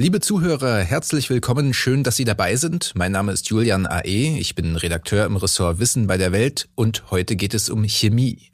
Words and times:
Liebe 0.00 0.20
Zuhörer, 0.20 0.78
herzlich 0.78 1.28
willkommen. 1.28 1.74
Schön, 1.74 2.04
dass 2.04 2.14
Sie 2.14 2.24
dabei 2.24 2.54
sind. 2.54 2.92
Mein 2.94 3.10
Name 3.10 3.32
ist 3.32 3.48
Julian 3.48 3.84
A.E. 3.84 4.38
Ich 4.38 4.54
bin 4.54 4.76
Redakteur 4.76 5.26
im 5.26 5.34
Ressort 5.34 5.80
Wissen 5.80 6.06
bei 6.06 6.16
der 6.16 6.30
Welt 6.30 6.68
und 6.76 7.10
heute 7.10 7.34
geht 7.34 7.52
es 7.52 7.68
um 7.68 7.82
Chemie. 7.82 8.52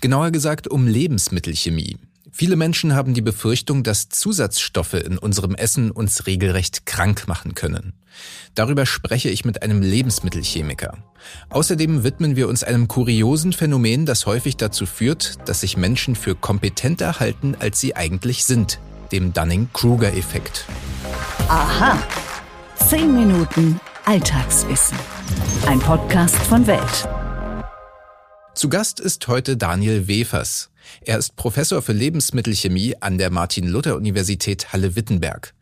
Genauer 0.00 0.30
gesagt 0.30 0.66
um 0.68 0.88
Lebensmittelchemie. 0.88 1.98
Viele 2.32 2.56
Menschen 2.56 2.94
haben 2.94 3.12
die 3.12 3.20
Befürchtung, 3.20 3.82
dass 3.82 4.08
Zusatzstoffe 4.08 4.94
in 4.94 5.18
unserem 5.18 5.54
Essen 5.54 5.90
uns 5.90 6.26
regelrecht 6.26 6.86
krank 6.86 7.28
machen 7.28 7.54
können. 7.54 7.92
Darüber 8.54 8.86
spreche 8.86 9.28
ich 9.28 9.44
mit 9.44 9.62
einem 9.62 9.82
Lebensmittelchemiker. 9.82 10.96
Außerdem 11.50 12.04
widmen 12.04 12.36
wir 12.36 12.48
uns 12.48 12.64
einem 12.64 12.88
kuriosen 12.88 13.52
Phänomen, 13.52 14.06
das 14.06 14.24
häufig 14.24 14.56
dazu 14.56 14.86
führt, 14.86 15.46
dass 15.46 15.60
sich 15.60 15.76
Menschen 15.76 16.16
für 16.16 16.34
kompetenter 16.34 17.20
halten, 17.20 17.54
als 17.58 17.80
sie 17.80 17.94
eigentlich 17.94 18.46
sind, 18.46 18.78
dem 19.12 19.32
Dunning-Kruger-Effekt. 19.32 20.66
Aha. 21.48 21.98
Zehn 22.88 23.14
Minuten 23.14 23.80
Alltagswissen. 24.04 24.98
Ein 25.66 25.80
Podcast 25.80 26.36
von 26.36 26.66
Welt. 26.66 27.08
Zu 28.54 28.68
Gast 28.68 29.00
ist 29.00 29.28
heute 29.28 29.56
Daniel 29.56 30.08
Wefers. 30.08 30.70
Er 31.02 31.18
ist 31.18 31.36
Professor 31.36 31.82
für 31.82 31.92
Lebensmittelchemie 31.92 32.94
an 33.00 33.18
der 33.18 33.30
Martin-Luther-Universität 33.30 34.72
Halle-Wittenberg. 34.72 35.52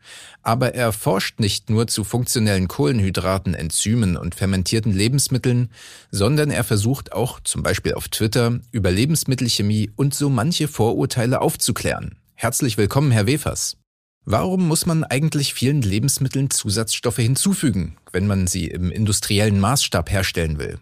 Aber 0.43 0.75
er 0.75 0.91
forscht 0.91 1.39
nicht 1.39 1.69
nur 1.69 1.87
zu 1.87 2.03
funktionellen 2.03 2.67
Kohlenhydraten, 2.67 3.53
Enzymen 3.53 4.15
und 4.15 4.35
fermentierten 4.35 4.93
Lebensmitteln, 4.93 5.71
sondern 6.11 6.51
er 6.51 6.63
versucht 6.63 7.11
auch, 7.11 7.39
zum 7.39 7.63
Beispiel 7.63 7.95
auf 7.95 8.07
Twitter, 8.07 8.59
über 8.71 8.91
Lebensmittelchemie 8.91 9.91
und 9.95 10.13
so 10.13 10.29
manche 10.29 10.67
Vorurteile 10.67 11.41
aufzuklären. 11.41 12.15
Herzlich 12.37 12.77
willkommen, 12.77 13.11
Herr 13.11 13.27
Wefers. 13.27 13.77
Warum 14.25 14.67
muss 14.67 14.85
man 14.85 15.05
eigentlich 15.05 15.53
vielen 15.53 15.81
Lebensmitteln 15.81 16.49
Zusatzstoffe 16.49 17.15
hinzufügen, 17.15 17.97
wenn 18.11 18.27
man 18.27 18.45
sie 18.47 18.67
im 18.67 18.91
industriellen 18.91 19.57
Maßstab 19.61 20.11
herstellen 20.11 20.59
will? 20.59 20.77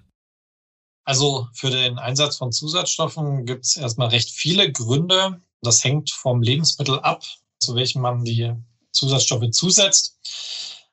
Also 1.05 1.47
für 1.53 1.69
den 1.69 2.00
Einsatz 2.00 2.38
von 2.38 2.52
Zusatzstoffen 2.52 3.45
gibt 3.45 3.66
es 3.66 3.75
erstmal 3.75 4.08
recht 4.08 4.31
viele 4.31 4.72
Gründe. 4.72 5.42
Das 5.61 5.83
hängt 5.83 6.09
vom 6.09 6.42
Lebensmittel 6.42 7.00
ab, 7.00 7.23
zu 7.59 7.75
welchem 7.75 8.02
man 8.02 8.23
die 8.23 8.52
Zusatzstoffe 8.92 9.52
zusetzt. 9.52 10.17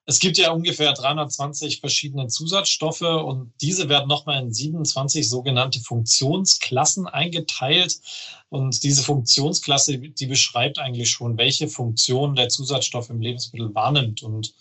Es 0.06 0.18
gibt 0.18 0.38
ja 0.38 0.50
ungefähr 0.50 0.92
320 0.92 1.80
verschiedene 1.80 2.26
Zusatzstoffe 2.26 3.02
und 3.02 3.52
diese 3.60 3.88
werden 3.88 4.08
nochmal 4.08 4.42
in 4.42 4.52
27 4.52 5.28
sogenannte 5.28 5.80
Funktionsklassen 5.80 7.06
eingeteilt. 7.06 8.00
Und 8.48 8.82
diese 8.82 9.02
Funktionsklasse, 9.02 9.98
die 9.98 10.26
beschreibt 10.26 10.78
eigentlich 10.78 11.10
schon, 11.10 11.38
welche 11.38 11.68
Funktion 11.68 12.34
der 12.34 12.48
Zusatzstoff 12.48 13.10
im 13.10 13.20
Lebensmittel 13.20 13.72
wahrnimmt. 13.74 14.22
Und 14.22 14.54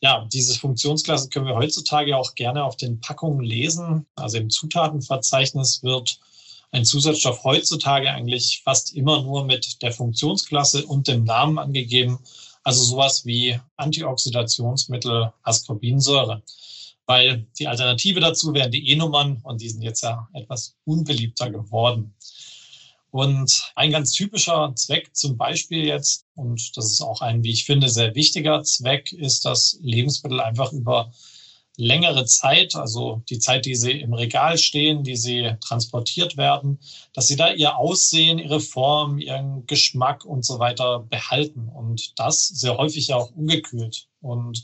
ja, 0.00 0.26
diese 0.32 0.58
Funktionsklasse 0.58 1.28
können 1.28 1.46
wir 1.46 1.56
heutzutage 1.56 2.16
auch 2.16 2.34
gerne 2.34 2.64
auf 2.64 2.76
den 2.76 3.00
Packungen 3.00 3.44
lesen. 3.44 4.06
Also 4.14 4.38
im 4.38 4.48
Zutatenverzeichnis 4.48 5.82
wird 5.82 6.20
ein 6.70 6.84
Zusatzstoff 6.84 7.44
heutzutage 7.44 8.10
eigentlich 8.10 8.62
fast 8.64 8.94
immer 8.94 9.22
nur 9.22 9.44
mit 9.44 9.82
der 9.82 9.92
Funktionsklasse 9.92 10.86
und 10.86 11.08
dem 11.08 11.24
Namen 11.24 11.58
angegeben. 11.58 12.18
Also 12.68 12.84
sowas 12.84 13.24
wie 13.24 13.58
Antioxidationsmittel 13.78 15.32
Ascorbinsäure. 15.42 16.42
Weil 17.06 17.46
die 17.58 17.66
Alternative 17.66 18.20
dazu 18.20 18.52
wären 18.52 18.70
die 18.70 18.90
E-Nummern 18.90 19.40
und 19.42 19.62
die 19.62 19.70
sind 19.70 19.80
jetzt 19.80 20.02
ja 20.02 20.28
etwas 20.34 20.76
unbeliebter 20.84 21.48
geworden. 21.48 22.14
Und 23.10 23.72
ein 23.74 23.90
ganz 23.90 24.12
typischer 24.12 24.74
Zweck 24.74 25.16
zum 25.16 25.38
Beispiel 25.38 25.86
jetzt, 25.86 26.26
und 26.34 26.76
das 26.76 26.92
ist 26.92 27.00
auch 27.00 27.22
ein, 27.22 27.42
wie 27.42 27.52
ich 27.52 27.64
finde, 27.64 27.88
sehr 27.88 28.14
wichtiger 28.14 28.62
Zweck, 28.64 29.12
ist, 29.12 29.46
dass 29.46 29.78
Lebensmittel 29.80 30.38
einfach 30.38 30.70
über 30.74 31.10
längere 31.78 32.26
Zeit, 32.26 32.74
also 32.74 33.22
die 33.30 33.38
Zeit, 33.38 33.64
die 33.64 33.76
sie 33.76 33.92
im 33.92 34.12
Regal 34.12 34.58
stehen, 34.58 35.04
die 35.04 35.16
sie 35.16 35.54
transportiert 35.60 36.36
werden, 36.36 36.80
dass 37.14 37.28
sie 37.28 37.36
da 37.36 37.52
ihr 37.52 37.78
Aussehen, 37.78 38.40
ihre 38.40 38.58
Form, 38.60 39.18
ihren 39.18 39.64
Geschmack 39.66 40.24
und 40.24 40.44
so 40.44 40.58
weiter 40.58 40.98
behalten. 40.98 41.68
Und 41.68 42.18
das 42.18 42.48
sehr 42.48 42.76
häufig 42.76 43.06
ja 43.06 43.16
auch 43.16 43.30
ungekühlt. 43.30 44.08
Und 44.20 44.60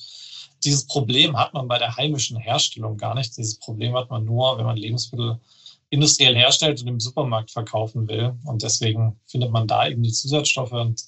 dieses 0.65 0.87
Problem 0.87 1.39
hat 1.39 1.55
man 1.55 1.69
bei 1.69 1.79
der 1.79 1.97
heimischen 1.97 2.37
Herstellung 2.37 2.97
gar 2.97 3.15
nicht. 3.15 3.37
Dieses 3.37 3.61
Problem 3.61 3.95
hat 3.95 4.11
man 4.11 4.25
nur, 4.25 4.59
wenn 4.59 4.67
man 4.67 4.77
Lebensmittel 4.77 5.39
industriell 5.91 6.35
herstellt 6.35 6.81
und 6.81 6.89
im 6.89 6.99
Supermarkt 6.99 7.53
verkaufen 7.53 8.09
will. 8.09 8.35
Und 8.45 8.65
deswegen 8.65 9.21
findet 9.27 9.53
man 9.53 9.69
da 9.69 9.87
eben 9.87 10.03
die 10.03 10.13
Zusatzstoffe 10.13 10.73
und 10.73 11.05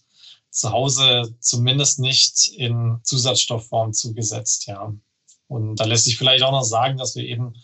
zu 0.51 0.71
Hause 0.71 1.35
zumindest 1.41 1.99
nicht 1.99 2.49
in 2.57 3.01
Zusatzstoffform 3.03 3.93
zugesetzt, 3.93 4.69
ja. 4.69 4.95
Und 5.49 5.77
da 5.77 5.85
lässt 5.85 6.05
sich 6.05 6.17
vielleicht 6.17 6.43
auch 6.43 6.53
noch 6.53 6.65
sagen, 6.65 6.99
dass 6.99 7.17
wir 7.17 7.25
eben, 7.25 7.55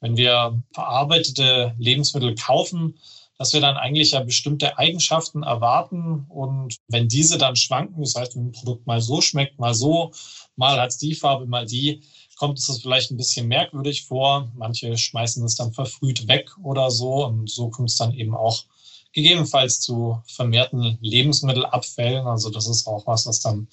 wenn 0.00 0.16
wir 0.16 0.62
verarbeitete 0.72 1.74
Lebensmittel 1.78 2.34
kaufen, 2.34 2.98
dass 3.38 3.52
wir 3.52 3.60
dann 3.60 3.76
eigentlich 3.76 4.12
ja 4.12 4.20
bestimmte 4.20 4.78
Eigenschaften 4.78 5.42
erwarten. 5.42 6.26
Und 6.28 6.76
wenn 6.88 7.08
diese 7.08 7.38
dann 7.38 7.56
schwanken, 7.56 8.02
das 8.02 8.14
heißt, 8.14 8.36
wenn 8.36 8.48
ein 8.48 8.52
Produkt 8.52 8.86
mal 8.86 9.00
so 9.00 9.20
schmeckt, 9.20 9.58
mal 9.58 9.74
so, 9.74 10.12
mal 10.54 10.78
hat 10.80 10.90
es 10.90 10.98
die 10.98 11.14
Farbe, 11.14 11.46
mal 11.46 11.66
die, 11.66 12.02
kommt 12.36 12.58
es 12.58 12.80
vielleicht 12.80 13.10
ein 13.10 13.16
bisschen 13.16 13.48
merkwürdig 13.48 14.04
vor. 14.04 14.50
Manche 14.54 14.96
schmeißen 14.96 15.44
es 15.44 15.54
dann 15.56 15.72
verfrüht 15.72 16.28
weg 16.28 16.50
oder 16.62 16.90
so. 16.90 17.24
Und 17.26 17.50
so 17.50 17.68
kommt 17.70 17.90
es 17.90 17.96
dann 17.96 18.14
eben 18.14 18.34
auch 18.34 18.64
gegebenenfalls 19.12 19.80
zu 19.80 20.20
vermehrten 20.26 20.98
Lebensmittelabfällen. 21.00 22.26
Also 22.26 22.50
das 22.50 22.66
ist 22.66 22.86
auch 22.86 23.06
was, 23.06 23.26
was 23.26 23.40
dann 23.40 23.68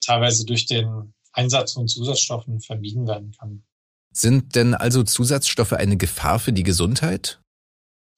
teilweise 0.00 0.44
durch 0.44 0.66
den 0.66 1.14
Einsatz 1.34 1.72
von 1.72 1.88
Zusatzstoffen 1.88 2.60
vermieden 2.60 3.06
werden 3.06 3.32
kann. 3.38 3.62
Sind 4.12 4.54
denn 4.54 4.74
also 4.74 5.02
Zusatzstoffe 5.02 5.72
eine 5.72 5.96
Gefahr 5.96 6.38
für 6.38 6.52
die 6.52 6.62
Gesundheit? 6.62 7.40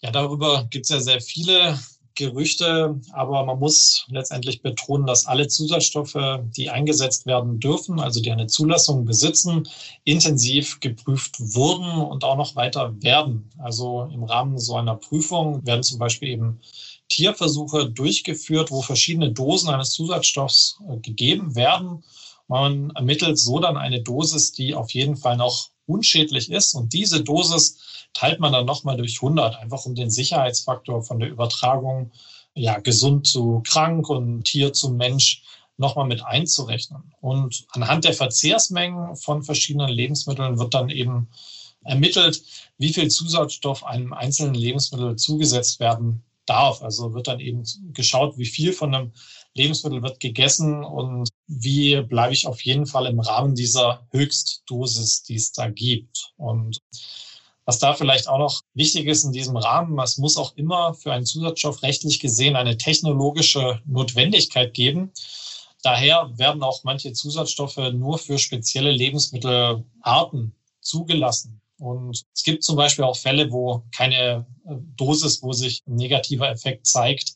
Ja, 0.02 0.10
darüber 0.10 0.66
gibt 0.70 0.84
es 0.84 0.90
ja 0.90 1.00
sehr 1.00 1.20
viele 1.20 1.78
Gerüchte, 2.14 2.98
aber 3.12 3.44
man 3.44 3.58
muss 3.58 4.06
letztendlich 4.08 4.62
betonen, 4.62 5.06
dass 5.06 5.26
alle 5.26 5.48
Zusatzstoffe, 5.48 6.16
die 6.56 6.70
eingesetzt 6.70 7.26
werden 7.26 7.60
dürfen, 7.60 8.00
also 8.00 8.20
die 8.20 8.32
eine 8.32 8.46
Zulassung 8.46 9.04
besitzen, 9.04 9.68
intensiv 10.04 10.80
geprüft 10.80 11.36
wurden 11.38 12.00
und 12.02 12.24
auch 12.24 12.36
noch 12.36 12.56
weiter 12.56 12.94
werden. 13.02 13.50
Also 13.58 14.08
im 14.12 14.24
Rahmen 14.24 14.58
so 14.58 14.76
einer 14.76 14.96
Prüfung 14.96 15.64
werden 15.66 15.82
zum 15.82 15.98
Beispiel 15.98 16.28
eben 16.28 16.60
Tierversuche 17.08 17.90
durchgeführt, 17.90 18.70
wo 18.70 18.82
verschiedene 18.82 19.32
Dosen 19.32 19.68
eines 19.68 19.90
Zusatzstoffs 19.90 20.78
äh, 20.88 20.96
gegeben 20.98 21.54
werden 21.54 22.02
man 22.48 22.90
ermittelt 22.90 23.38
so 23.38 23.58
dann 23.58 23.76
eine 23.76 24.02
Dosis, 24.02 24.52
die 24.52 24.74
auf 24.74 24.92
jeden 24.92 25.16
Fall 25.16 25.36
noch 25.36 25.70
unschädlich 25.86 26.50
ist. 26.50 26.74
Und 26.74 26.92
diese 26.92 27.22
Dosis 27.22 27.78
teilt 28.12 28.40
man 28.40 28.52
dann 28.52 28.66
nochmal 28.66 28.96
durch 28.96 29.16
100, 29.16 29.56
einfach 29.56 29.84
um 29.86 29.94
den 29.94 30.10
Sicherheitsfaktor 30.10 31.02
von 31.02 31.18
der 31.18 31.30
Übertragung, 31.30 32.12
ja, 32.54 32.78
gesund 32.78 33.26
zu 33.26 33.62
krank 33.66 34.08
und 34.08 34.44
Tier 34.44 34.72
zu 34.72 34.90
Mensch 34.90 35.42
nochmal 35.76 36.06
mit 36.06 36.24
einzurechnen. 36.24 37.12
Und 37.20 37.66
anhand 37.70 38.04
der 38.04 38.14
Verzehrsmengen 38.14 39.16
von 39.16 39.42
verschiedenen 39.42 39.90
Lebensmitteln 39.90 40.58
wird 40.58 40.72
dann 40.72 40.88
eben 40.88 41.28
ermittelt, 41.84 42.42
wie 42.78 42.92
viel 42.92 43.08
Zusatzstoff 43.08 43.84
einem 43.84 44.12
einzelnen 44.12 44.54
Lebensmittel 44.54 45.16
zugesetzt 45.16 45.80
werden 45.80 46.24
darf. 46.46 46.82
Also 46.82 47.12
wird 47.12 47.28
dann 47.28 47.40
eben 47.40 47.64
geschaut, 47.92 48.38
wie 48.38 48.46
viel 48.46 48.72
von 48.72 48.94
einem 48.94 49.12
Lebensmittel 49.56 50.02
wird 50.02 50.20
gegessen 50.20 50.84
und 50.84 51.28
wie 51.46 52.00
bleibe 52.02 52.32
ich 52.32 52.46
auf 52.46 52.60
jeden 52.62 52.86
Fall 52.86 53.06
im 53.06 53.20
Rahmen 53.20 53.54
dieser 53.54 54.06
Höchstdosis, 54.10 55.22
die 55.24 55.36
es 55.36 55.52
da 55.52 55.68
gibt. 55.68 56.32
Und 56.36 56.78
was 57.64 57.78
da 57.78 57.94
vielleicht 57.94 58.28
auch 58.28 58.38
noch 58.38 58.60
wichtig 58.74 59.06
ist 59.06 59.24
in 59.24 59.32
diesem 59.32 59.56
Rahmen, 59.56 59.98
es 59.98 60.18
muss 60.18 60.36
auch 60.36 60.56
immer 60.56 60.94
für 60.94 61.12
einen 61.12 61.26
Zusatzstoff 61.26 61.82
rechtlich 61.82 62.20
gesehen 62.20 62.54
eine 62.54 62.76
technologische 62.76 63.80
Notwendigkeit 63.86 64.72
geben. 64.72 65.12
Daher 65.82 66.30
werden 66.36 66.62
auch 66.62 66.84
manche 66.84 67.12
Zusatzstoffe 67.12 67.92
nur 67.92 68.18
für 68.18 68.38
spezielle 68.38 68.92
Lebensmittelarten 68.92 70.54
zugelassen. 70.80 71.60
Und 71.78 72.24
es 72.34 72.42
gibt 72.42 72.64
zum 72.64 72.76
Beispiel 72.76 73.04
auch 73.04 73.16
Fälle, 73.16 73.50
wo 73.50 73.82
keine 73.94 74.46
Dosis, 74.96 75.42
wo 75.42 75.52
sich 75.52 75.82
ein 75.86 75.96
negativer 75.96 76.48
Effekt 76.48 76.86
zeigt, 76.86 77.34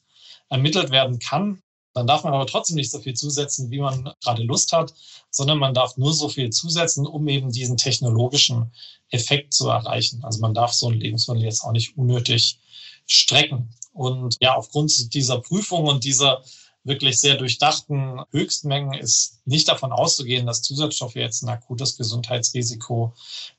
ermittelt 0.49 0.91
werden 0.91 1.19
kann. 1.19 1.63
Dann 1.93 2.07
darf 2.07 2.25
man 2.25 2.35
aber 2.35 2.47
trotzdem 2.47 2.77
nicht 2.77 2.91
so 2.91 3.01
viel 3.01 3.15
zusetzen, 3.15 3.71
wie 3.71 3.81
man 3.81 4.13
gerade 4.23 4.43
Lust 4.43 4.73
hat, 4.73 4.95
sondern 5.31 5.59
man 5.59 5.75
darf 5.75 5.97
nur 5.97 6.13
so 6.13 6.29
viel 6.29 6.51
zusetzen, 6.51 7.07
um 7.07 7.27
eben 7.29 7.51
diesen 7.51 7.77
technologischen 7.77 8.71
Effekt 9.11 9.53
zu 9.53 9.69
erreichen. 9.69 10.23
Also 10.25 10.41
man 10.41 10.55
darf 10.55 10.73
so 10.73 10.89
ein 10.89 11.01
Lebensmittel 11.01 11.43
jetzt 11.43 11.65
auch 11.65 11.73
nicht 11.73 11.97
unnötig 11.97 12.61
strecken. 13.07 13.75
Und 13.93 14.37
ja, 14.41 14.55
aufgrund 14.55 15.15
dieser 15.15 15.41
Prüfung 15.41 15.87
und 15.87 16.05
dieser 16.05 16.43
wirklich 16.83 17.21
sehr 17.21 17.37
durchdachten 17.37 18.21
Höchstmengen 18.31 18.95
ist 18.95 19.41
nicht 19.45 19.69
davon 19.69 19.93
auszugehen, 19.93 20.47
dass 20.47 20.63
Zusatzstoffe 20.63 21.15
jetzt 21.15 21.43
ein 21.43 21.51
akutes 21.51 21.97
Gesundheitsrisiko 21.97 23.13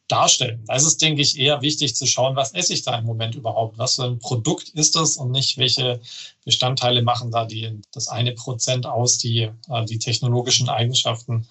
darstellen. 0.07 0.63
Da 0.65 0.75
ist 0.75 0.85
es, 0.85 0.97
denke 0.97 1.21
ich, 1.21 1.37
eher 1.37 1.61
wichtig 1.61 1.95
zu 1.95 2.07
schauen, 2.07 2.35
was 2.35 2.53
esse 2.53 2.73
ich 2.73 2.81
da 2.81 2.97
im 2.97 3.05
Moment 3.05 3.35
überhaupt? 3.35 3.77
Was 3.77 3.95
für 3.95 4.05
ein 4.05 4.19
Produkt 4.19 4.69
ist 4.69 4.95
das 4.95 5.17
und 5.17 5.31
nicht, 5.31 5.57
welche 5.57 6.01
Bestandteile 6.45 7.03
machen 7.03 7.31
da 7.31 7.45
die, 7.45 7.79
das 7.91 8.07
eine 8.07 8.33
Prozent 8.33 8.85
aus, 8.85 9.17
die 9.17 9.51
äh, 9.69 9.85
die 9.85 9.99
technologischen 9.99 10.69
Eigenschaften 10.69 11.47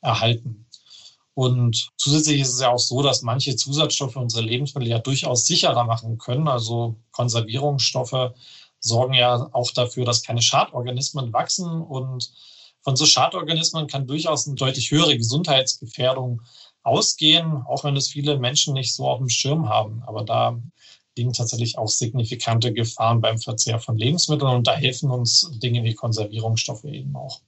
erhalten. 0.00 0.66
Und 1.34 1.90
zusätzlich 1.96 2.40
ist 2.40 2.54
es 2.54 2.60
ja 2.60 2.70
auch 2.70 2.78
so, 2.78 3.02
dass 3.02 3.22
manche 3.22 3.56
Zusatzstoffe 3.56 4.16
unsere 4.16 4.44
Lebensmittel 4.44 4.88
ja 4.88 5.00
durchaus 5.00 5.46
sicherer 5.46 5.84
machen 5.84 6.18
können. 6.18 6.46
Also 6.46 6.96
Konservierungsstoffe 7.10 8.32
sorgen 8.84 9.14
ja 9.14 9.48
auch 9.52 9.70
dafür, 9.70 10.04
dass 10.04 10.22
keine 10.22 10.42
Schadorganismen 10.42 11.32
wachsen. 11.32 11.82
Und 11.82 12.32
von 12.82 12.96
so 12.96 13.06
Schadorganismen 13.06 13.86
kann 13.86 14.06
durchaus 14.06 14.46
eine 14.46 14.56
deutlich 14.56 14.90
höhere 14.90 15.16
Gesundheitsgefährdung 15.16 16.42
ausgehen, 16.82 17.62
auch 17.66 17.84
wenn 17.84 17.96
es 17.96 18.08
viele 18.08 18.38
Menschen 18.38 18.74
nicht 18.74 18.94
so 18.94 19.08
auf 19.08 19.18
dem 19.18 19.30
Schirm 19.30 19.68
haben. 19.68 20.02
Aber 20.06 20.22
da 20.22 20.60
liegen 21.16 21.32
tatsächlich 21.32 21.78
auch 21.78 21.88
signifikante 21.88 22.72
Gefahren 22.72 23.20
beim 23.20 23.38
Verzehr 23.38 23.78
von 23.78 23.96
Lebensmitteln 23.96 24.50
und 24.50 24.66
da 24.66 24.74
helfen 24.74 25.10
uns 25.10 25.50
Dinge 25.62 25.82
wie 25.84 25.94
Konservierungsstoffe 25.94 26.84
eben 26.84 27.16
auch. 27.16 27.40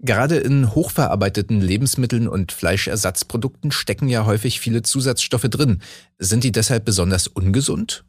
Gerade 0.00 0.36
in 0.36 0.76
hochverarbeiteten 0.76 1.60
Lebensmitteln 1.60 2.28
und 2.28 2.52
Fleischersatzprodukten 2.52 3.72
stecken 3.72 4.08
ja 4.08 4.26
häufig 4.26 4.60
viele 4.60 4.82
Zusatzstoffe 4.82 5.48
drin. 5.50 5.82
Sind 6.18 6.44
die 6.44 6.52
deshalb 6.52 6.84
besonders 6.84 7.26
ungesund? 7.26 8.04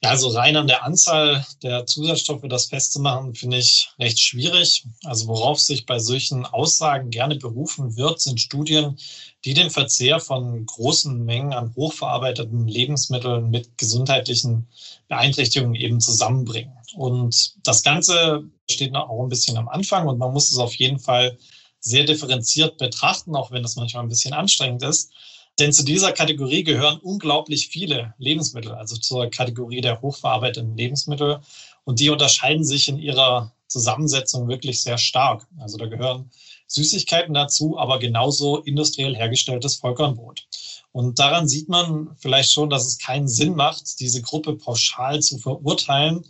Ja, 0.00 0.10
also 0.10 0.28
rein 0.28 0.56
an 0.56 0.68
der 0.68 0.84
Anzahl 0.84 1.44
der 1.60 1.84
Zusatzstoffe 1.84 2.44
das 2.48 2.66
festzumachen, 2.66 3.34
finde 3.34 3.58
ich 3.58 3.90
recht 3.98 4.20
schwierig. 4.20 4.84
Also 5.02 5.26
worauf 5.26 5.58
sich 5.58 5.86
bei 5.86 5.98
solchen 5.98 6.46
Aussagen 6.46 7.10
gerne 7.10 7.34
berufen 7.34 7.96
wird, 7.96 8.20
sind 8.20 8.40
Studien, 8.40 8.96
die 9.44 9.54
den 9.54 9.70
Verzehr 9.70 10.20
von 10.20 10.64
großen 10.66 11.24
Mengen 11.24 11.52
an 11.52 11.74
hochverarbeiteten 11.74 12.68
Lebensmitteln 12.68 13.50
mit 13.50 13.76
gesundheitlichen 13.76 14.68
Beeinträchtigungen 15.08 15.74
eben 15.74 16.00
zusammenbringen. 16.00 16.74
Und 16.94 17.54
das 17.64 17.82
Ganze 17.82 18.44
steht 18.70 18.92
noch 18.92 19.08
auch 19.08 19.24
ein 19.24 19.28
bisschen 19.28 19.56
am 19.56 19.68
Anfang 19.68 20.06
und 20.06 20.18
man 20.18 20.32
muss 20.32 20.52
es 20.52 20.58
auf 20.58 20.74
jeden 20.76 21.00
Fall 21.00 21.38
sehr 21.80 22.04
differenziert 22.04 22.78
betrachten, 22.78 23.34
auch 23.34 23.50
wenn 23.50 23.64
das 23.64 23.74
manchmal 23.74 24.04
ein 24.04 24.08
bisschen 24.08 24.32
anstrengend 24.32 24.84
ist. 24.84 25.10
Denn 25.58 25.72
zu 25.72 25.84
dieser 25.84 26.12
Kategorie 26.12 26.62
gehören 26.62 26.98
unglaublich 26.98 27.68
viele 27.68 28.14
Lebensmittel, 28.18 28.72
also 28.72 28.96
zur 28.96 29.28
Kategorie 29.28 29.80
der 29.80 30.00
hochverarbeiteten 30.00 30.76
Lebensmittel. 30.76 31.40
Und 31.84 32.00
die 32.00 32.10
unterscheiden 32.10 32.64
sich 32.64 32.88
in 32.88 32.98
ihrer 32.98 33.52
Zusammensetzung 33.66 34.48
wirklich 34.48 34.82
sehr 34.82 34.98
stark. 34.98 35.46
Also 35.58 35.76
da 35.76 35.86
gehören 35.86 36.30
Süßigkeiten 36.68 37.34
dazu, 37.34 37.78
aber 37.78 37.98
genauso 37.98 38.58
industriell 38.58 39.16
hergestelltes 39.16 39.76
Vollkornbrot. 39.76 40.46
Und 40.92 41.18
daran 41.18 41.48
sieht 41.48 41.68
man 41.68 42.10
vielleicht 42.18 42.52
schon, 42.52 42.70
dass 42.70 42.86
es 42.86 42.98
keinen 42.98 43.28
Sinn 43.28 43.54
macht, 43.54 44.00
diese 44.00 44.22
Gruppe 44.22 44.56
pauschal 44.56 45.20
zu 45.20 45.38
verurteilen. 45.38 46.24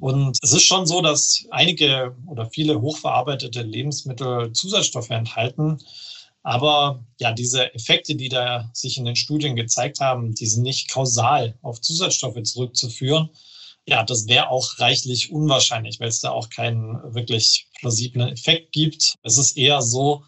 Und 0.00 0.38
es 0.42 0.52
ist 0.52 0.64
schon 0.64 0.86
so, 0.86 1.00
dass 1.00 1.44
einige 1.50 2.16
oder 2.26 2.46
viele 2.46 2.80
hochverarbeitete 2.80 3.62
Lebensmittel 3.62 4.52
Zusatzstoffe 4.52 5.10
enthalten. 5.10 5.78
Aber 6.42 7.04
ja, 7.18 7.32
diese 7.32 7.72
Effekte, 7.74 8.16
die 8.16 8.28
da 8.28 8.70
sich 8.72 8.98
in 8.98 9.04
den 9.04 9.16
Studien 9.16 9.54
gezeigt 9.54 10.00
haben, 10.00 10.34
die 10.34 10.46
sind 10.46 10.62
nicht 10.62 10.90
kausal 10.90 11.56
auf 11.62 11.80
Zusatzstoffe 11.80 12.42
zurückzuführen. 12.42 13.30
Ja, 13.86 14.04
das 14.04 14.26
wäre 14.26 14.48
auch 14.48 14.78
reichlich 14.78 15.32
unwahrscheinlich, 15.32 16.00
weil 16.00 16.08
es 16.08 16.20
da 16.20 16.30
auch 16.30 16.50
keinen 16.50 17.14
wirklich 17.14 17.68
plausiblen 17.78 18.28
Effekt 18.28 18.72
gibt. 18.72 19.16
Es 19.22 19.38
ist 19.38 19.56
eher 19.56 19.82
so, 19.82 20.24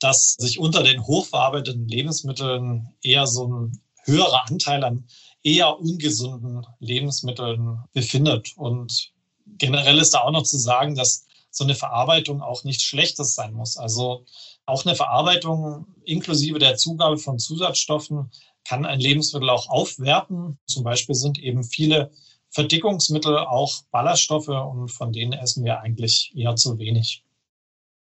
dass 0.00 0.34
sich 0.34 0.58
unter 0.58 0.82
den 0.82 1.04
hochverarbeiteten 1.04 1.88
Lebensmitteln 1.88 2.88
eher 3.02 3.26
so 3.26 3.46
ein 3.46 3.80
höherer 4.04 4.48
Anteil 4.48 4.84
an 4.84 5.08
eher 5.42 5.78
ungesunden 5.78 6.66
Lebensmitteln 6.80 7.84
befindet. 7.92 8.56
Und 8.56 9.12
generell 9.46 9.98
ist 9.98 10.14
da 10.14 10.20
auch 10.20 10.32
noch 10.32 10.42
zu 10.42 10.58
sagen, 10.58 10.94
dass 10.94 11.26
so 11.50 11.64
eine 11.64 11.74
Verarbeitung 11.74 12.42
auch 12.42 12.64
nichts 12.64 12.84
Schlechtes 12.84 13.34
sein 13.34 13.52
muss. 13.52 13.76
Also 13.76 14.24
auch 14.68 14.84
eine 14.84 14.94
Verarbeitung 14.94 15.86
inklusive 16.04 16.58
der 16.58 16.76
Zugabe 16.76 17.18
von 17.18 17.38
Zusatzstoffen 17.38 18.30
kann 18.66 18.84
ein 18.84 19.00
Lebensmittel 19.00 19.48
auch 19.48 19.68
aufwerten. 19.68 20.58
Zum 20.66 20.84
Beispiel 20.84 21.14
sind 21.14 21.38
eben 21.38 21.64
viele 21.64 22.10
Verdickungsmittel 22.50 23.38
auch 23.38 23.82
Ballaststoffe 23.90 24.48
und 24.48 24.88
von 24.88 25.12
denen 25.12 25.32
essen 25.32 25.64
wir 25.64 25.80
eigentlich 25.80 26.32
eher 26.34 26.56
zu 26.56 26.78
wenig. 26.78 27.24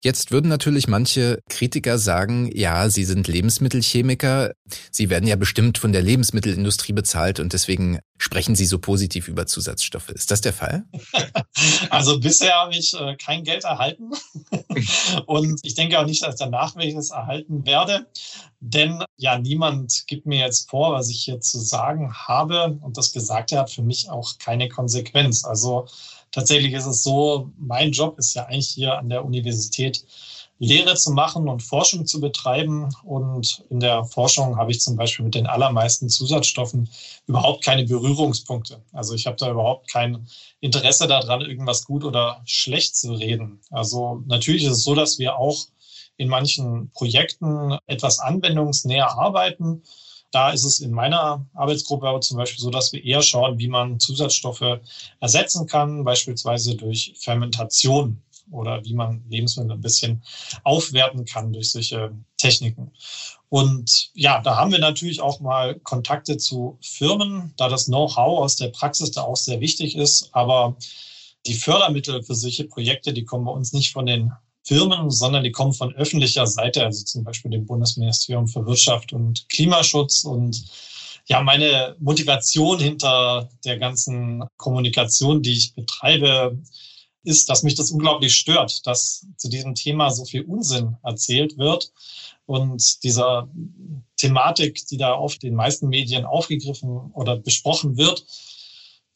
Jetzt 0.02 0.31
würden 0.31 0.49
natürlich 0.49 0.88
manche 0.88 1.43
Kritiker 1.50 1.99
sagen, 1.99 2.50
ja, 2.55 2.88
Sie 2.88 3.05
sind 3.05 3.29
Lebensmittelchemiker, 3.29 4.52
Sie 4.91 5.11
werden 5.11 5.26
ja 5.26 5.37
bestimmt 5.37 5.76
von 5.76 5.93
der 5.93 6.00
Lebensmittelindustrie 6.00 6.94
bezahlt 6.94 7.38
und 7.38 7.52
deswegen 7.52 7.99
sprechen 8.17 8.55
Sie 8.55 8.64
so 8.64 8.79
positiv 8.79 9.29
über 9.29 9.47
Zusatzstoffe. 9.47 10.08
Ist 10.08 10.31
das 10.31 10.41
der 10.41 10.52
Fall? 10.52 10.85
Also 11.91 12.20
bisher 12.20 12.55
habe 12.55 12.75
ich 12.75 12.94
äh, 12.94 13.17
kein 13.17 13.44
Geld 13.44 13.64
erhalten 13.64 14.12
und 15.26 15.61
ich 15.62 15.75
denke 15.75 15.99
auch 15.99 16.06
nicht, 16.06 16.23
dass 16.23 16.37
danach 16.37 16.76
welches 16.76 17.11
erhalten 17.11 17.67
werde, 17.67 18.06
denn 18.61 19.05
ja, 19.17 19.38
niemand 19.38 20.05
gibt 20.06 20.26
mir 20.26 20.38
jetzt 20.38 20.70
vor, 20.70 20.93
was 20.93 21.11
ich 21.11 21.23
hier 21.23 21.41
zu 21.41 21.58
sagen 21.58 22.14
habe 22.14 22.79
und 22.81 22.97
das 22.97 23.12
Gesagte 23.12 23.58
hat 23.58 23.70
für 23.70 23.82
mich 23.82 24.08
auch 24.08 24.38
keine 24.38 24.69
Konsequenz. 24.69 25.44
Also 25.44 25.87
tatsächlich 26.32 26.73
ist 26.73 26.87
es 26.87 27.03
so, 27.03 27.50
mein 27.59 27.93
Job 27.93 28.19
ist 28.19 28.35
ja 28.35 28.47
eigentlich 28.47 28.69
hier 28.69 28.99
an 28.99 29.09
der 29.09 29.25
Universität 29.25 30.05
Lehre 30.61 30.94
zu 30.94 31.11
machen 31.12 31.49
und 31.49 31.62
Forschung 31.62 32.06
zu 32.06 32.21
betreiben. 32.21 32.94
Und 33.03 33.65
in 33.71 33.81
der 33.81 34.05
Forschung 34.05 34.59
habe 34.59 34.71
ich 34.71 34.81
zum 34.81 34.94
Beispiel 34.94 35.25
mit 35.25 35.35
den 35.35 35.47
allermeisten 35.47 36.11
Zusatzstoffen 36.11 36.91
überhaupt 37.27 37.65
keine 37.65 37.87
Berührungspunkte. 37.87 38.82
Also 38.93 39.15
ich 39.15 39.27
habe 39.27 39.38
da 39.38 39.50
überhaupt 39.50 39.91
kein 39.91 40.29
Interesse 40.61 41.09
daran, 41.09 41.41
irgendwas 41.41 41.87
gut 41.87 42.05
oder 42.05 42.43
schlecht 42.44 42.94
zu 42.94 43.15
reden. 43.15 43.61
Also 43.71 44.23
natürlich 44.26 44.65
ist 44.65 44.73
es 44.73 44.85
so, 44.85 44.94
dass 44.94 45.19
wir 45.19 45.38
auch 45.38 45.67
in 46.19 46.29
manchen 46.29 46.91
Projekten 46.93 47.79
etwas 47.87 48.19
anwendungsnäher 48.19 49.19
arbeiten. 49.19 49.83
Da 50.31 50.50
ist 50.50 50.65
es 50.65 50.81
in 50.81 50.93
meiner 50.93 51.47
Arbeitsgruppe 51.55 52.06
aber 52.06 52.21
zum 52.21 52.37
Beispiel 52.37 52.61
so, 52.61 52.71
dass 52.71 52.93
wir 52.93 53.05
eher 53.05 53.23
schauen, 53.23 53.59
wie 53.59 53.69
man 53.69 53.99
Zusatzstoffe 53.99 54.81
ersetzen 55.21 55.67
kann, 55.67 56.05
beispielsweise 56.05 56.77
durch 56.77 57.15
Fermentation 57.19 58.23
oder 58.50 58.85
wie 58.85 58.94
man 58.94 59.25
Lebensmittel 59.29 59.73
ein 59.73 59.81
bisschen 59.81 60.23
aufwerten 60.65 61.25
kann 61.25 61.53
durch 61.53 61.71
solche 61.73 62.12
Techniken. 62.37 62.93
Und 63.49 64.11
ja, 64.15 64.41
da 64.41 64.56
haben 64.56 64.73
wir 64.73 64.79
natürlich 64.79 65.21
auch 65.21 65.41
mal 65.41 65.79
Kontakte 65.81 66.37
zu 66.37 66.79
Firmen, 66.81 67.53
da 67.56 67.69
das 67.69 67.87
Know-how 67.87 68.41
aus 68.41 68.56
der 68.56 68.69
Praxis 68.69 69.11
da 69.11 69.23
auch 69.23 69.37
sehr 69.37 69.61
wichtig 69.61 69.97
ist. 69.97 70.31
Aber 70.33 70.76
die 71.47 71.55
Fördermittel 71.55 72.23
für 72.23 72.35
solche 72.35 72.65
Projekte, 72.65 73.12
die 73.12 73.25
kommen 73.25 73.44
bei 73.44 73.53
uns 73.53 73.73
nicht 73.73 73.93
von 73.93 74.06
den 74.06 74.33
Firmen, 74.65 75.11
sondern 75.11 75.45
die 75.45 75.53
kommen 75.53 75.73
von 75.73 75.95
öffentlicher 75.95 76.47
Seite, 76.47 76.85
also 76.85 77.05
zum 77.05 77.25
Beispiel 77.25 77.50
dem 77.50 77.67
Bundesministerium 77.67 78.47
für 78.47 78.67
Wirtschaft 78.67 79.12
und 79.12 79.49
Klimaschutz. 79.49 80.25
Und 80.25 80.64
ja, 81.26 81.43
meine 81.43 81.97
Motivation 81.99 82.79
hinter 82.79 83.49
der 83.64 83.79
ganzen 83.79 84.45
Kommunikation, 84.57 85.43
die 85.43 85.52
ich 85.52 85.75
betreibe, 85.75 86.59
ist, 87.23 87.49
dass 87.49 87.62
mich 87.62 87.75
das 87.75 87.90
unglaublich 87.90 88.35
stört, 88.35 88.87
dass 88.87 89.26
zu 89.37 89.49
diesem 89.49 89.75
Thema 89.75 90.11
so 90.11 90.25
viel 90.25 90.43
Unsinn 90.43 90.97
erzählt 91.02 91.59
wird 91.59 91.93
und 92.47 93.05
dieser 93.05 93.49
Thematik, 94.17 94.87
die 94.88 94.97
da 94.97 95.14
oft 95.14 95.43
in 95.45 95.50
den 95.50 95.57
meisten 95.57 95.88
Medien 95.88 96.25
aufgegriffen 96.25 97.11
oder 97.12 97.37
besprochen 97.37 97.97
wird, 97.97 98.25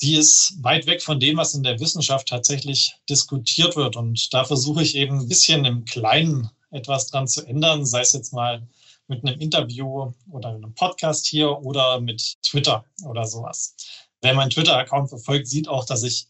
die 0.02 0.16
ist 0.16 0.54
weit 0.62 0.86
weg 0.86 1.02
von 1.02 1.20
dem, 1.20 1.36
was 1.36 1.54
in 1.54 1.62
der 1.62 1.80
Wissenschaft 1.80 2.28
tatsächlich 2.28 2.94
diskutiert 3.08 3.76
wird. 3.76 3.96
Und 3.96 4.32
da 4.32 4.44
versuche 4.44 4.82
ich 4.82 4.96
eben 4.96 5.20
ein 5.20 5.28
bisschen 5.28 5.64
im 5.64 5.84
Kleinen 5.84 6.50
etwas 6.70 7.06
dran 7.06 7.28
zu 7.28 7.46
ändern, 7.46 7.86
sei 7.86 8.00
es 8.00 8.12
jetzt 8.12 8.32
mal 8.32 8.66
mit 9.06 9.24
einem 9.24 9.40
Interview 9.40 10.12
oder 10.30 10.48
einem 10.48 10.74
Podcast 10.74 11.26
hier 11.26 11.58
oder 11.62 12.00
mit 12.00 12.36
Twitter 12.42 12.84
oder 13.04 13.26
sowas. 13.26 13.76
Wer 14.22 14.34
meinen 14.34 14.50
Twitter-Account 14.50 15.10
verfolgt, 15.10 15.46
sieht 15.46 15.68
auch, 15.68 15.84
dass 15.84 16.02
ich 16.02 16.26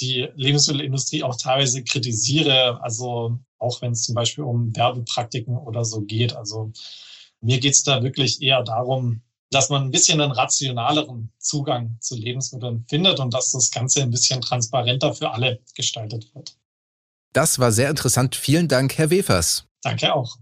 die 0.00 0.28
Lebensmittelindustrie 0.34 1.22
auch 1.22 1.36
teilweise 1.36 1.82
kritisiere, 1.82 2.80
also 2.82 3.38
auch 3.58 3.82
wenn 3.82 3.92
es 3.92 4.04
zum 4.04 4.14
Beispiel 4.14 4.44
um 4.44 4.74
Werbepraktiken 4.76 5.56
oder 5.56 5.84
so 5.84 6.02
geht. 6.02 6.34
Also 6.34 6.72
mir 7.40 7.58
geht 7.58 7.72
es 7.72 7.82
da 7.82 8.02
wirklich 8.02 8.40
eher 8.42 8.62
darum, 8.62 9.22
dass 9.50 9.68
man 9.68 9.82
ein 9.82 9.90
bisschen 9.90 10.20
einen 10.20 10.32
rationaleren 10.32 11.32
Zugang 11.38 11.96
zu 12.00 12.14
Lebensmitteln 12.14 12.84
findet 12.88 13.18
und 13.18 13.34
dass 13.34 13.50
das 13.50 13.70
Ganze 13.70 14.02
ein 14.02 14.10
bisschen 14.10 14.40
transparenter 14.40 15.12
für 15.12 15.30
alle 15.30 15.60
gestaltet 15.74 16.32
wird. 16.34 16.56
Das 17.32 17.58
war 17.58 17.72
sehr 17.72 17.90
interessant. 17.90 18.36
Vielen 18.36 18.68
Dank, 18.68 18.96
Herr 18.96 19.10
Wefers. 19.10 19.66
Danke 19.82 20.14
auch. 20.14 20.36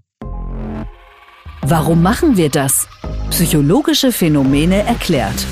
Warum 1.63 2.03
machen 2.03 2.37
wir 2.37 2.51
das? 2.51 2.87
Psychologische 3.31 4.13
Phänomene 4.13 4.83
erklärt. 4.83 5.47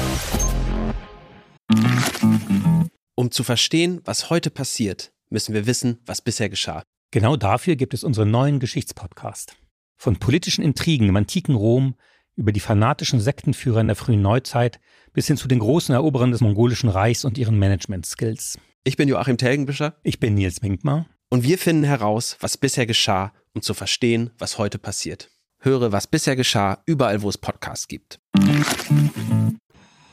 Um 3.15 3.31
zu 3.31 3.43
verstehen, 3.43 4.01
was 4.05 4.31
heute 4.31 4.51
passiert, 4.51 5.13
müssen 5.31 5.55
wir 5.55 5.67
wissen, 5.67 5.99
was 6.07 6.21
bisher 6.21 6.49
geschah. 6.49 6.83
Genau 7.11 7.37
dafür 7.37 7.77
gibt 7.77 7.95
es 7.95 8.05
unseren 8.05 8.31
neuen 8.31 8.61
Geschichtspodcast. 8.61 9.57
Von 9.99 10.19
politischen 10.19 10.63
Intrigen 10.63 11.09
im 11.09 11.17
antiken 11.17 11.55
Rom 11.55 11.95
über 12.37 12.53
die 12.53 12.61
fanatischen 12.61 13.21
Sektenführer 13.21 13.81
in 13.81 13.89
der 13.89 13.97
frühen 13.97 14.23
Neuzeit 14.23 14.79
bis 15.13 15.27
hin 15.27 15.37
zu 15.37 15.49
den 15.49 15.59
großen 15.59 15.95
Eroberern 15.95 16.31
des 16.31 16.43
mongolischen 16.43 16.91
Reichs 16.91 17.25
und 17.25 17.39
ihren 17.39 17.59
Management-Skills. 17.59 18.59
Ich 18.85 18.97
bin 18.97 19.09
Joachim 19.09 19.39
Telgenbischer. 19.39 19.97
Ich 20.03 20.21
bin 20.21 20.35
Nils 20.35 20.63
Minkmar. 20.63 21.07
Und 21.29 21.43
wir 21.43 21.59
finden 21.59 21.85
heraus, 21.85 22.37
was 22.41 22.57
bisher 22.57 22.87
geschah, 22.87 23.33
um 23.55 23.63
zu 23.63 23.75
verstehen, 23.75 24.31
was 24.39 24.59
heute 24.59 24.79
passiert. 24.79 25.31
Höre, 25.59 25.91
was 25.91 26.07
bisher 26.07 26.37
geschah, 26.37 26.83
überall, 26.87 27.23
wo 27.23 27.29
es 27.29 27.39
Podcasts 27.39 27.89
gibt. 27.89 28.21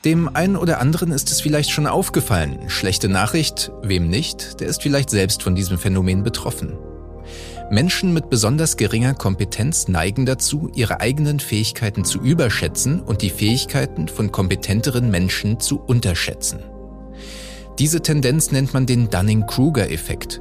Dem 0.04 0.34
einen 0.34 0.56
oder 0.56 0.80
anderen 0.80 1.12
ist 1.12 1.30
es 1.30 1.40
vielleicht 1.40 1.70
schon 1.70 1.86
aufgefallen. 1.86 2.68
Schlechte 2.68 3.08
Nachricht, 3.08 3.70
wem 3.82 4.08
nicht, 4.08 4.60
der 4.60 4.68
ist 4.68 4.82
vielleicht 4.82 5.10
selbst 5.10 5.42
von 5.42 5.54
diesem 5.54 5.78
Phänomen 5.78 6.22
betroffen. 6.22 6.76
Menschen 7.74 8.12
mit 8.12 8.30
besonders 8.30 8.76
geringer 8.76 9.14
Kompetenz 9.14 9.88
neigen 9.88 10.26
dazu, 10.26 10.70
ihre 10.76 11.00
eigenen 11.00 11.40
Fähigkeiten 11.40 12.04
zu 12.04 12.20
überschätzen 12.20 13.00
und 13.00 13.20
die 13.20 13.30
Fähigkeiten 13.30 14.06
von 14.06 14.30
kompetenteren 14.30 15.10
Menschen 15.10 15.58
zu 15.58 15.80
unterschätzen. 15.80 16.60
Diese 17.80 18.00
Tendenz 18.00 18.52
nennt 18.52 18.74
man 18.74 18.86
den 18.86 19.10
Dunning-Kruger-Effekt. 19.10 20.40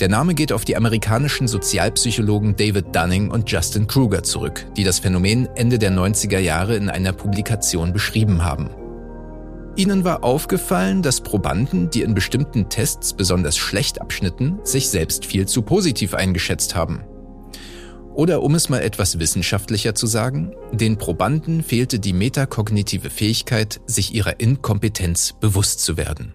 Der 0.00 0.08
Name 0.08 0.34
geht 0.34 0.52
auf 0.52 0.64
die 0.64 0.76
amerikanischen 0.76 1.46
Sozialpsychologen 1.46 2.56
David 2.56 2.86
Dunning 2.92 3.30
und 3.30 3.48
Justin 3.48 3.86
Kruger 3.86 4.24
zurück, 4.24 4.66
die 4.76 4.82
das 4.82 4.98
Phänomen 4.98 5.48
Ende 5.54 5.78
der 5.78 5.92
90er 5.92 6.40
Jahre 6.40 6.74
in 6.74 6.90
einer 6.90 7.12
Publikation 7.12 7.92
beschrieben 7.92 8.44
haben. 8.44 8.70
Ihnen 9.76 10.04
war 10.04 10.22
aufgefallen, 10.22 11.02
dass 11.02 11.20
Probanden, 11.20 11.90
die 11.90 12.02
in 12.02 12.14
bestimmten 12.14 12.68
Tests 12.68 13.12
besonders 13.12 13.56
schlecht 13.56 14.00
abschnitten, 14.00 14.60
sich 14.62 14.88
selbst 14.88 15.26
viel 15.26 15.46
zu 15.46 15.62
positiv 15.62 16.14
eingeschätzt 16.14 16.76
haben. 16.76 17.02
Oder 18.14 18.42
um 18.42 18.54
es 18.54 18.68
mal 18.68 18.82
etwas 18.82 19.18
wissenschaftlicher 19.18 19.96
zu 19.96 20.06
sagen, 20.06 20.54
den 20.70 20.96
Probanden 20.96 21.64
fehlte 21.64 21.98
die 21.98 22.12
metakognitive 22.12 23.10
Fähigkeit, 23.10 23.80
sich 23.86 24.14
ihrer 24.14 24.38
Inkompetenz 24.38 25.34
bewusst 25.40 25.80
zu 25.80 25.96
werden. 25.96 26.34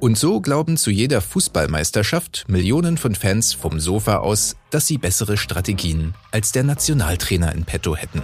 Und 0.00 0.18
so 0.18 0.40
glauben 0.40 0.76
zu 0.76 0.90
jeder 0.90 1.20
Fußballmeisterschaft 1.20 2.46
Millionen 2.48 2.96
von 2.96 3.14
Fans 3.14 3.52
vom 3.52 3.78
Sofa 3.78 4.16
aus, 4.16 4.56
dass 4.70 4.88
sie 4.88 4.98
bessere 4.98 5.36
Strategien 5.36 6.14
als 6.32 6.50
der 6.50 6.64
Nationaltrainer 6.64 7.54
in 7.54 7.64
petto 7.64 7.94
hätten. 7.94 8.22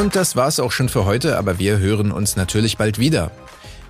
Und 0.00 0.16
das 0.16 0.34
war's 0.34 0.58
auch 0.60 0.72
schon 0.72 0.88
für 0.88 1.04
heute, 1.04 1.36
aber 1.36 1.58
wir 1.58 1.78
hören 1.78 2.10
uns 2.10 2.34
natürlich 2.34 2.78
bald 2.78 2.98
wieder. 2.98 3.30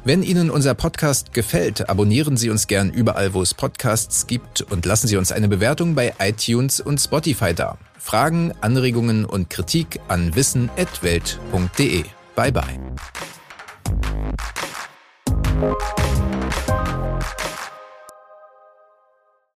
Wenn 0.05 0.25
Ihnen 0.25 0.50
unser 0.50 0.75
Podcast 0.75 1.33
gefällt, 1.33 1.88
abonnieren 1.88 2.37
Sie 2.37 2.50
uns 2.50 2.67
gern 2.67 2.90
überall, 2.90 3.33
wo 3.33 3.43
es 3.43 3.55
Podcasts 3.55 4.26
gibt 4.26 4.61
und 4.61 4.85
lassen 4.87 5.07
Sie 5.07 5.17
uns 5.17 5.31
eine 5.31 5.47
Bewertung 5.47 5.95
bei 5.95 6.12
iTunes 6.19 6.81
und 6.81 6.99
Spotify 6.99 7.55
da. 7.55 7.79
Fragen, 7.97 8.52
Anregungen 8.61 9.25
und 9.25 9.50
Kritik 9.50 10.00
an 10.09 10.35
wissen.welt.de. 10.35 12.05
Bye 12.35 12.52
bye. 12.52 12.81